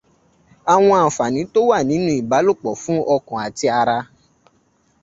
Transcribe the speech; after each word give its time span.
Àwọn 0.73 0.95
ànfààní 1.05 1.41
tó 1.53 1.59
wà 1.69 1.77
nínú 1.89 2.09
ìbálọ̀pọ̀ 2.19 2.73
fún 2.81 2.99
ọkàn 3.15 3.39
àti 3.47 3.65
ara. 3.81 3.97